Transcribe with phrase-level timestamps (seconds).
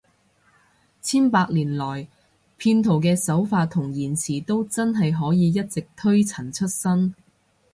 [0.99, 2.07] 千百年來，
[2.57, 7.13] 騙徒嘅手法同言辭都真係可以一直推陳出新